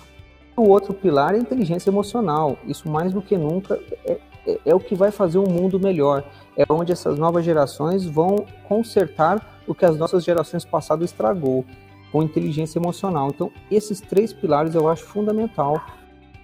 [0.55, 2.57] O outro pilar é a inteligência emocional.
[2.67, 6.23] Isso mais do que nunca é, é, é, o que vai fazer um mundo melhor.
[6.57, 11.65] É onde essas novas gerações vão consertar o que as nossas gerações passadas estragou
[12.11, 13.29] com inteligência emocional.
[13.29, 15.81] Então, esses três pilares eu acho fundamental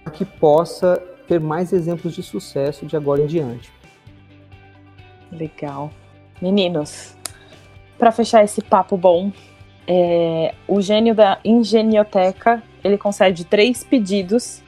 [0.02, 3.70] para que possa ter mais exemplos de sucesso de agora em diante.
[5.30, 5.90] Legal.
[6.40, 7.16] Meninos,
[7.98, 9.32] para fechar esse papo bom,
[9.86, 14.62] é, o gênio da Engenioteca ele concede três pedidos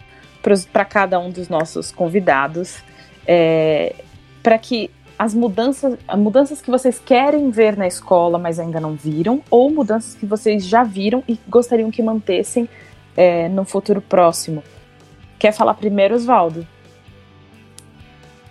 [0.73, 2.83] para cada um dos nossos convidados
[3.27, 3.95] é,
[4.43, 8.95] para que as mudanças, as mudanças que vocês querem ver na escola, mas ainda não
[8.95, 12.69] viram, ou mudanças que vocês já viram e gostariam que mantessem
[13.17, 14.65] é, no futuro próximo.
[15.39, 16.67] Quer falar primeiro, Oswaldo?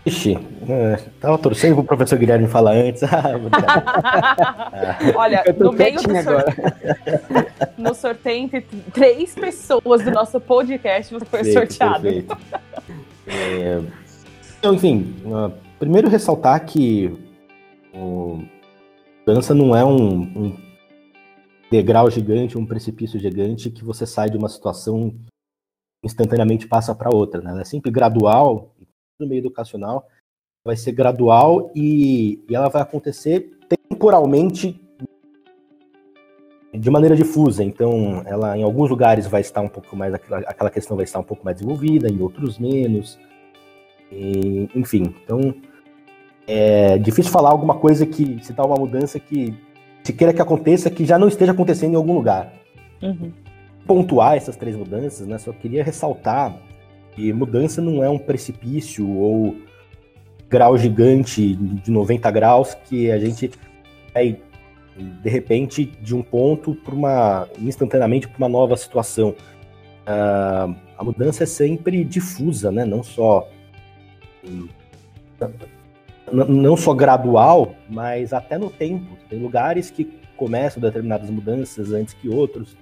[0.09, 3.03] Ixi, é, tava torcendo pro professor Guilherme falar antes.
[3.11, 6.65] Ah, Olha, no meio do sorteio,
[7.77, 8.61] no sorteio entre
[8.93, 12.01] três pessoas do nosso podcast, você foi perfeito, sorteado.
[12.01, 12.37] Perfeito.
[13.27, 13.81] É,
[14.57, 17.15] então, enfim, uh, primeiro ressaltar que
[17.93, 18.43] o
[19.25, 20.57] dança não é um, um
[21.71, 25.13] degrau gigante, um precipício gigante que você sai de uma situação
[26.03, 27.51] instantaneamente passa para outra, né?
[27.51, 28.73] Ela é sempre gradual
[29.19, 30.07] no meio educacional
[30.65, 34.79] vai ser gradual e, e ela vai acontecer temporalmente
[36.73, 37.63] de maneira difusa.
[37.63, 41.23] Então, ela em alguns lugares vai estar um pouco mais aquela, questão vai estar um
[41.23, 43.19] pouco mais desenvolvida, em outros menos.
[44.11, 45.53] E, enfim, então
[46.47, 49.53] é difícil falar alguma coisa que se tá uma mudança que
[50.03, 52.53] se queira que aconteça que já não esteja acontecendo em algum lugar.
[53.01, 53.31] Uhum.
[53.85, 55.37] Pontuar essas três mudanças, né?
[55.37, 56.55] Só queria ressaltar
[57.19, 59.55] e mudança não é um precipício ou
[60.47, 63.51] grau gigante de 90 graus que a gente
[64.13, 64.39] vai
[64.97, 69.29] de repente de um ponto para uma instantaneamente para uma nova situação.
[70.07, 72.83] uh, a mudança é sempre difusa, né?
[72.83, 73.47] Não só
[76.31, 79.17] não só gradual, mas até no tempo.
[79.29, 80.05] Tem lugares que
[80.35, 82.75] começam determinadas mudanças antes que outros.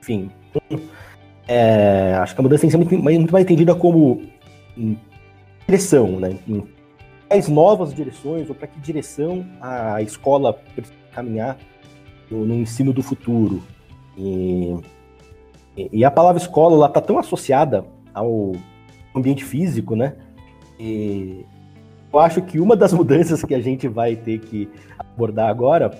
[0.00, 0.30] Enfim,
[1.52, 4.22] é, acho que a mudança tem que ser muito, muito mais entendida como
[5.66, 6.38] direção, né?
[6.46, 6.62] Em
[7.28, 11.58] quais novas direções ou para que direção a escola precisa caminhar
[12.30, 13.60] no, no ensino do futuro.
[14.16, 14.76] E,
[15.92, 17.84] e, a palavra escola ela está tão associada
[18.14, 18.52] ao
[19.12, 20.14] ambiente físico, né?
[20.78, 21.44] E
[22.12, 25.90] eu acho que uma das mudanças que a gente vai ter que abordar agora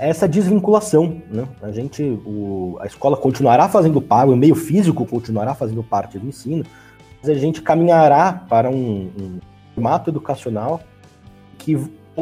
[0.00, 1.46] essa desvinculação, né?
[1.62, 6.26] A gente, o, a escola continuará fazendo parte, o meio físico continuará fazendo parte do
[6.26, 6.64] ensino,
[7.20, 9.40] mas a gente caminhará para um, um
[9.74, 10.80] formato educacional
[11.58, 11.76] que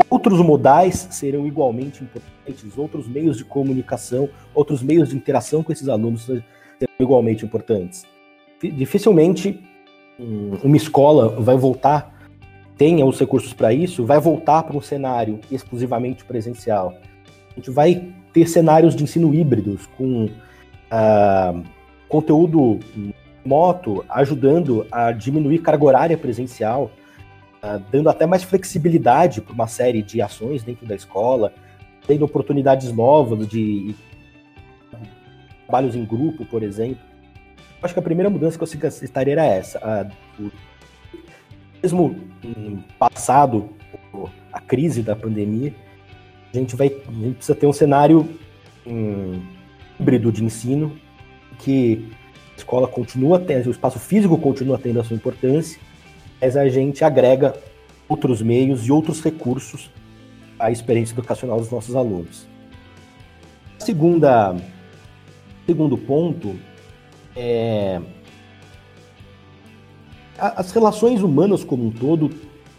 [0.09, 5.89] outros modais serão igualmente importantes, outros meios de comunicação, outros meios de interação com esses
[5.89, 6.43] alunos serão
[6.99, 8.05] igualmente importantes.
[8.61, 9.61] Dificilmente
[10.19, 12.15] uma escola vai voltar,
[12.77, 16.95] tenha os recursos para isso, vai voltar para um cenário exclusivamente presencial.
[17.53, 21.63] A gente vai ter cenários de ensino híbridos com uh,
[22.09, 22.81] conteúdo
[23.45, 26.91] remoto ajudando a diminuir carga horária presencial,
[27.63, 31.53] uh, dando até mais flexibilidade para uma série de ações dentro da escola,
[32.07, 33.95] tendo oportunidades novas de
[35.67, 37.03] trabalhos em grupo, por exemplo.
[37.83, 40.09] Acho que a primeira mudança que eu citaria era essa.
[40.39, 40.51] Uh,
[41.83, 42.17] mesmo
[42.99, 43.71] passado
[44.53, 45.75] a crise da pandemia,
[46.53, 48.29] a gente vai a gente precisa ter um cenário
[48.87, 49.41] um,
[49.99, 50.93] híbrido de ensino
[51.59, 52.11] que
[52.55, 55.81] a escola continua tendo, o espaço físico continua tendo a sua importância,
[56.41, 57.55] mas a gente agrega
[58.09, 59.91] outros meios e outros recursos
[60.59, 62.47] à experiência educacional dos nossos alunos.
[63.79, 64.55] Segunda,
[65.67, 66.57] segundo ponto
[67.35, 68.01] é
[70.39, 72.31] as relações humanas como um todo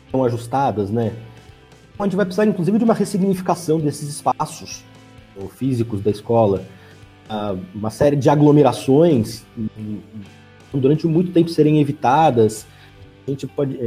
[0.05, 1.13] estão ajustadas, né?
[2.03, 4.83] A gente vai precisar, inclusive, de uma ressignificação desses espaços
[5.55, 6.61] físicos da escola,
[7.73, 9.45] uma série de aglomerações
[10.73, 12.67] durante muito tempo serem evitadas.
[13.25, 13.77] A gente pode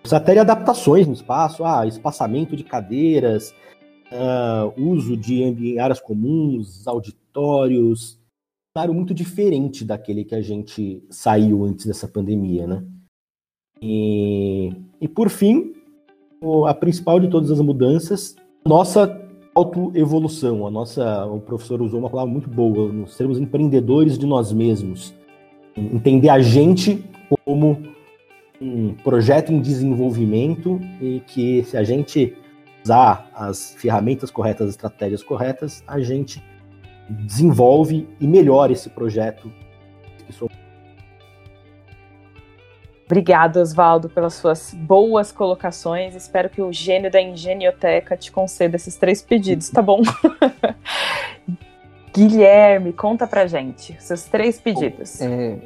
[0.00, 3.52] precisa até de adaptações no espaço, ah, espaçamento de cadeiras,
[4.12, 11.64] uh, uso de áreas comuns, auditórios, um cenário muito diferente daquele que a gente saiu
[11.64, 12.84] antes dessa pandemia, né?
[13.82, 15.74] E, e por fim,
[16.66, 19.20] a principal de todas as mudanças, nossa
[19.54, 20.66] autoevolução.
[20.66, 25.14] A nossa, o professor usou uma palavra muito boa, nós sermos empreendedores de nós mesmos.
[25.76, 27.04] Entender a gente
[27.44, 27.78] como
[28.60, 32.36] um projeto em desenvolvimento e que se a gente
[32.82, 36.42] usar as ferramentas corretas, as estratégias corretas, a gente
[37.08, 39.50] desenvolve e melhora esse projeto
[40.26, 40.54] que somos
[43.10, 46.14] Obrigada, Oswaldo, pelas suas boas colocações.
[46.14, 50.00] Espero que o gênio da engenioteca te conceda esses três pedidos, tá bom?
[52.14, 55.20] Guilherme, conta pra gente seus três pedidos.
[55.20, 55.58] É,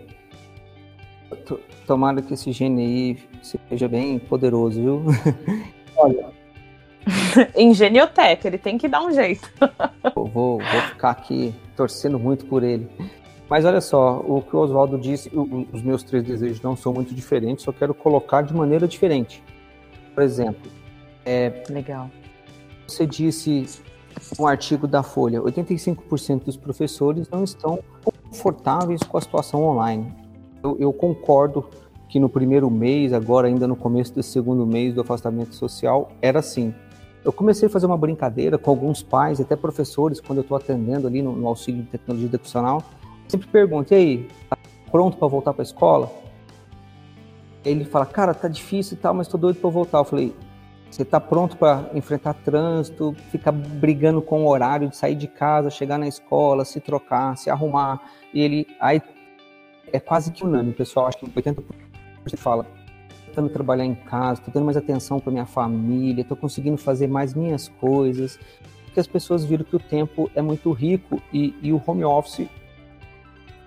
[1.87, 5.03] tomara que esse gênio aí seja bem poderoso, viu?
[5.99, 6.31] Olha.
[7.55, 9.51] Engenioteca, ele tem que dar um jeito.
[10.15, 12.89] vou, vou ficar aqui torcendo muito por ele.
[13.49, 15.31] Mas olha só, o que o Oswaldo disse,
[15.73, 19.43] os meus três desejos não são muito diferentes, só quero colocar de maneira diferente.
[20.15, 20.71] Por exemplo,
[21.25, 22.11] é, legal.
[22.87, 23.67] Você disse
[24.39, 27.81] um artigo da Folha, 85% dos professores não estão
[28.31, 30.13] confortáveis com a situação online.
[30.63, 31.67] Eu, eu concordo
[32.09, 36.39] que no primeiro mês, agora ainda no começo do segundo mês do afastamento social, era
[36.39, 36.73] assim.
[37.25, 41.07] Eu comecei a fazer uma brincadeira com alguns pais, até professores, quando eu estou atendendo
[41.07, 42.83] ali no, no auxílio de tecnologia educacional,
[43.29, 44.57] sempre pergunto, e aí, tá
[44.91, 46.11] pronto para voltar para a escola?
[47.65, 49.99] Ele fala, cara, tá difícil e tal, mas tô doido para voltar.
[49.99, 50.35] Eu falei,
[50.91, 55.69] você tá pronto para enfrentar trânsito, ficar brigando com o horário de sair de casa,
[55.71, 58.01] chegar na escola, se trocar, se arrumar.
[58.33, 59.03] E ele, aí
[59.93, 61.65] é quase que unânime, pessoal, acho que 80%
[62.37, 62.67] fala,
[63.27, 67.35] tentando trabalhar em casa, tô dando mais atenção para minha família, tô conseguindo fazer mais
[67.35, 68.39] minhas coisas,
[68.85, 72.49] porque as pessoas viram que o tempo é muito rico e, e o home office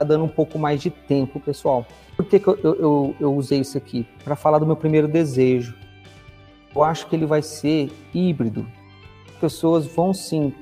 [0.03, 1.85] dando um pouco mais de tempo, pessoal.
[2.15, 4.07] Por que, que eu, eu, eu usei isso aqui?
[4.23, 5.75] Para falar do meu primeiro desejo.
[6.75, 8.67] Eu acho que ele vai ser híbrido.
[9.27, 10.53] As pessoas vão sim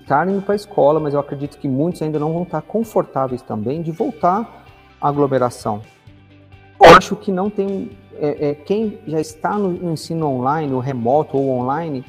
[0.00, 3.42] estar indo para a escola, mas eu acredito que muitos ainda não vão estar confortáveis
[3.42, 4.66] também de voltar
[5.00, 5.82] à aglomeração.
[6.82, 7.90] Eu acho que não tem.
[8.20, 12.04] É, é, quem já está no ensino online, ou remoto ou online,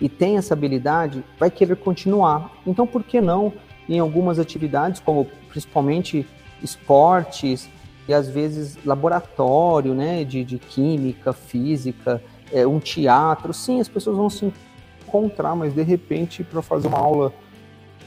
[0.00, 2.50] e tem essa habilidade, vai querer continuar.
[2.66, 3.52] Então, por que não
[3.90, 6.26] em algumas atividades, como principalmente
[6.62, 7.68] esportes
[8.08, 12.22] e às vezes laboratório, né, de, de química, física,
[12.52, 13.52] é, um teatro.
[13.52, 14.52] Sim, as pessoas vão se
[15.06, 17.32] encontrar, mas de repente para fazer uma aula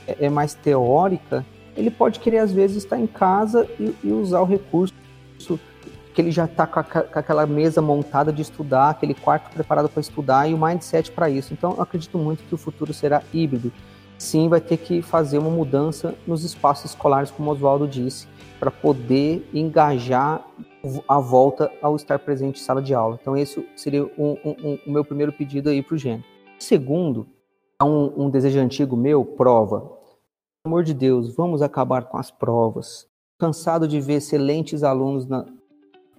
[0.07, 4.41] é, é, mais teórica, ele pode querer às vezes estar em casa e, e usar
[4.41, 4.93] o recurso
[6.13, 9.99] que ele já está com, com, aquela mesa montada de estudar, aquele quarto preparado para
[9.99, 11.53] estudar e o mindset para isso.
[11.53, 13.71] Então, eu acredito muito que o futuro será híbrido.
[14.17, 18.27] Sim, vai ter que fazer uma mudança nos espaços escolares, como o Oswaldo disse,
[18.59, 20.45] para poder engajar
[21.07, 23.17] a volta ao estar presente em sala de aula.
[23.21, 26.23] Então, esse seria o um, meu primeiro pedido aí para o Gênio.
[26.59, 27.27] Segundo,
[27.81, 29.79] um, um desejo antigo meu, prova.
[29.81, 33.07] Pelo amor de Deus, vamos acabar com as provas.
[33.39, 35.45] Cansado de ver excelentes alunos na,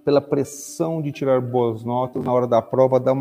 [0.03, 3.13] pela pressão de tirar boas notas na hora da prova, dá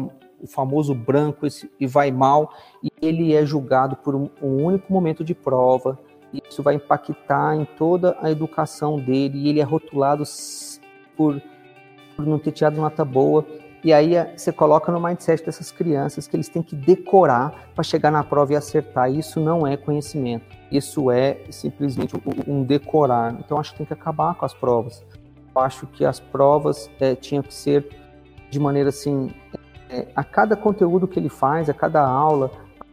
[0.45, 1.47] o famoso branco
[1.81, 5.99] e vai mal, e ele é julgado por um, um único momento de prova,
[6.33, 10.23] e isso vai impactar em toda a educação dele, e ele é rotulado
[11.17, 11.41] por,
[12.17, 13.45] por não ter tirado nota boa.
[13.83, 17.85] E aí é, você coloca no mindset dessas crianças que eles têm que decorar para
[17.85, 19.13] chegar na prova e acertar.
[19.13, 20.47] Isso não é conhecimento.
[20.73, 22.15] Isso é simplesmente
[22.49, 23.37] um decorar.
[23.39, 25.05] Então acho que tem que acabar com as provas
[25.63, 27.89] acho que as provas é, tinham que ser
[28.51, 29.31] de maneira assim,
[29.91, 32.51] é, a cada conteúdo que ele faz, a cada aula,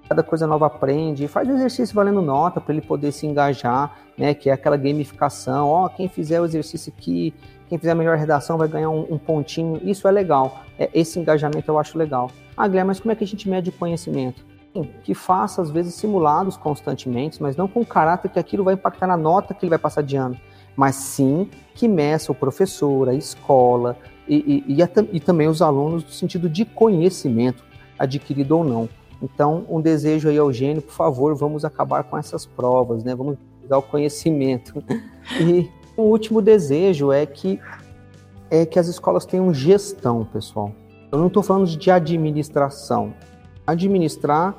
[0.07, 4.33] cada coisa nova aprende, faz exercício valendo nota para ele poder se engajar, né?
[4.33, 7.33] Que é aquela gamificação, ó, quem fizer o exercício aqui,
[7.69, 9.79] quem fizer a melhor redação vai ganhar um, um pontinho.
[9.83, 10.59] Isso é legal.
[10.77, 12.29] É, esse engajamento eu acho legal.
[12.57, 14.51] Ah, Guilherme, mas como é que a gente mede o conhecimento?
[15.03, 19.05] que faça, às vezes, simulados constantemente, mas não com o caráter que aquilo vai impactar
[19.05, 20.37] na nota que ele vai passar de ano
[20.75, 23.97] mas sim que meça o professor, a escola
[24.27, 27.63] e, e, e, a, e também os alunos no sentido de conhecimento
[27.97, 28.89] adquirido ou não.
[29.21, 33.13] Então, um desejo aí ao gênio, por favor, vamos acabar com essas provas, né?
[33.13, 34.83] Vamos dar o conhecimento.
[35.39, 37.59] E o último desejo é que
[38.49, 40.73] é que as escolas tenham gestão, pessoal.
[41.11, 43.13] Eu não estou falando de administração.
[43.65, 44.55] Administrar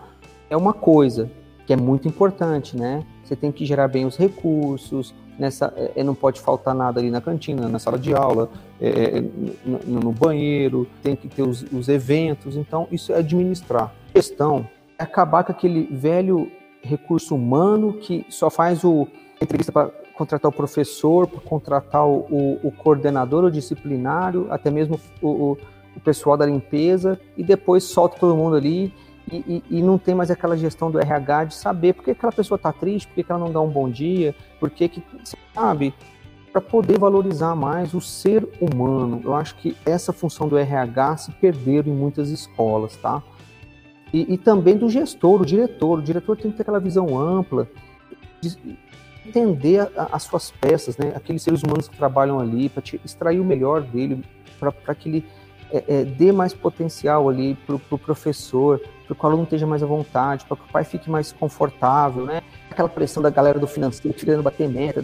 [0.49, 1.31] é uma coisa
[1.67, 3.05] que é muito importante, né?
[3.23, 7.21] Você tem que gerar bem os recursos, nessa é, não pode faltar nada ali na
[7.21, 8.49] cantina, na sala de aula,
[8.89, 9.25] é, é
[9.65, 13.95] no, no, banheiro, tem que ter os, os, eventos, então isso é administrar.
[14.11, 14.67] A questão
[14.99, 16.51] é acabar com aquele velho
[16.83, 19.07] recurso humano que só faz o
[19.41, 24.99] entrevista para contratar o professor, para contratar o, o, o, coordenador, o disciplinário, até mesmo
[25.23, 25.57] o,
[25.97, 28.93] o pessoal da limpeza, e depois solta todo mundo ali
[29.31, 32.33] e, e, e, não tem mais aquela gestão do RH de saber por que aquela
[32.33, 35.03] pessoa está triste, por que, ela não dá um bom dia, por que, que
[35.55, 35.95] sabe?
[36.53, 39.23] Para poder valorizar mais o ser humano.
[39.25, 43.23] Eu acho que essa função do RH se perderam em muitas escolas, tá?
[44.13, 45.99] E, e também do gestor, o diretor.
[45.99, 47.67] O diretor tem que ter aquela visão ampla,
[48.41, 48.77] de
[49.25, 51.13] entender a, a, as suas peças, né?
[51.17, 54.23] Aqueles seres humanos que trabalham ali, para extrair o melhor dele,
[54.59, 55.27] para que ele
[55.73, 59.67] é, é, dê mais potencial ali para o pro professor, para que o aluno esteja
[59.67, 62.43] mais à vontade, para que o pai fique mais confortável, né?
[62.71, 65.03] Aquela pressão da galera do financeiro querendo bater meta.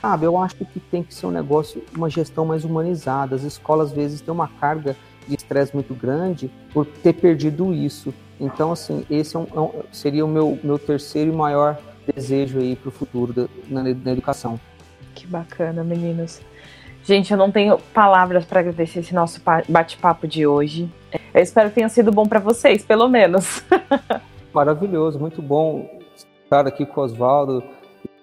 [0.00, 3.36] Sabe, eu acho que tem que ser um negócio, uma gestão mais humanizada.
[3.36, 4.96] As escolas, às vezes, têm uma carga
[5.28, 8.14] de estresse muito grande por ter perdido isso.
[8.40, 11.78] Então, assim, esse é um, é seria o meu, meu terceiro e maior
[12.14, 14.58] desejo aí para o futuro da, na, na educação.
[15.14, 16.40] Que bacana, meninos.
[17.04, 20.90] Gente, eu não tenho palavras para agradecer esse nosso bate-papo de hoje.
[21.34, 23.62] Eu espero que tenha sido bom para vocês, pelo menos.
[24.52, 26.00] Maravilhoso, muito bom
[26.44, 27.62] estar aqui com o Oswaldo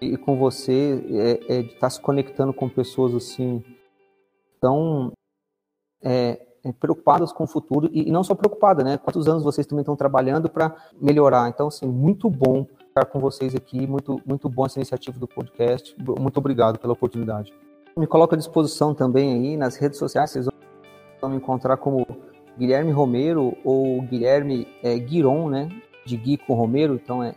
[0.02, 1.04] e com você,
[1.50, 3.64] é, é, de estar se conectando com pessoas assim
[4.62, 5.12] tão
[6.04, 8.98] é, é preocupadas com o futuro e, e não só preocupadas, né?
[8.98, 11.50] Quantos anos vocês também estão trabalhando para melhorar?
[11.50, 15.96] Então, assim, muito bom estar com vocês aqui, muito, muito bom essa iniciativa do podcast.
[16.20, 17.54] Muito obrigado pela oportunidade.
[17.96, 20.48] Me coloco à disposição também aí nas redes sociais, vocês
[21.20, 22.06] vão me encontrar como
[22.58, 25.70] Guilherme Romero ou Guilherme é, Guiron, né?
[26.06, 27.36] De Gui com Romero, então é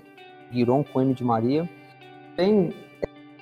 [0.52, 1.68] Guiron com M de Maria.
[2.40, 2.72] Tem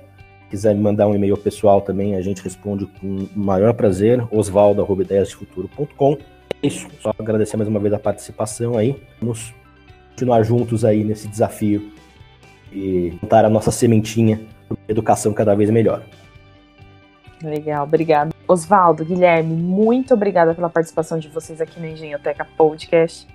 [0.50, 6.18] Quiser me mandar um e-mail pessoal também, a gente responde com o maior prazer, osvaldo.ideiasdefuturo.com.
[6.62, 9.00] É isso, só agradecer mais uma vez a participação aí.
[9.20, 9.54] Vamos
[10.10, 11.90] continuar juntos aí nesse desafio
[12.70, 16.02] e montar a nossa sementinha para educação cada vez melhor.
[17.42, 18.31] Legal, obrigado.
[18.52, 23.26] Oswaldo, Guilherme, muito obrigada pela participação de vocês aqui no Engenhoteca Podcast.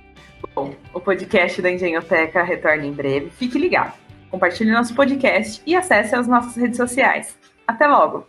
[0.53, 3.29] Bom, o podcast da Engenhoteca retorna em breve.
[3.29, 3.93] Fique ligado.
[4.29, 7.37] Compartilhe nosso podcast e acesse as nossas redes sociais.
[7.67, 8.27] Até logo!